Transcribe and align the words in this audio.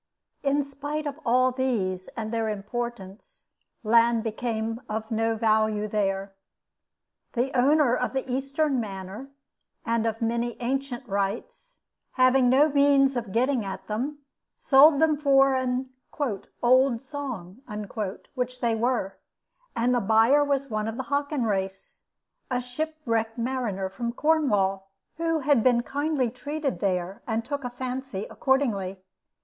In 0.41 0.63
spite 0.63 1.05
of 1.05 1.19
all 1.27 1.51
these 1.51 2.07
and 2.17 2.31
their 2.31 2.49
importance, 2.49 3.49
land 3.83 4.23
became 4.23 4.81
of 4.89 5.11
no 5.11 5.35
value 5.35 5.87
there. 5.87 6.33
The 7.33 7.55
owner 7.55 7.95
of 7.95 8.13
the 8.13 8.27
Eastern 8.27 8.79
Manor 8.79 9.29
and 9.85 10.07
of 10.07 10.19
many 10.19 10.59
ancient 10.59 11.07
rights, 11.07 11.75
having 12.13 12.49
no 12.49 12.67
means 12.67 13.15
of 13.15 13.31
getting 13.31 13.63
at 13.63 13.85
them, 13.85 14.23
sold 14.57 14.99
them 14.99 15.17
for 15.17 15.53
an 15.53 15.91
"old 16.63 16.99
song," 16.99 17.61
which 18.33 18.59
they 18.59 18.73
were; 18.73 19.19
and 19.75 19.93
the 19.93 19.99
buyer 20.01 20.43
was 20.43 20.67
one 20.71 20.87
of 20.87 20.97
the 20.97 21.03
Hockin 21.13 21.43
race, 21.43 22.01
a 22.49 22.59
shipwrecked 22.59 23.37
mariner 23.37 23.87
from 23.87 24.13
Cornwall, 24.13 24.89
who 25.17 25.41
had 25.41 25.63
been 25.63 25.83
kindly 25.83 26.31
treated 26.31 26.79
there, 26.79 27.21
and 27.27 27.45
took 27.45 27.63
a 27.63 27.69
fancy 27.69 28.25
accordingly. 28.31 28.97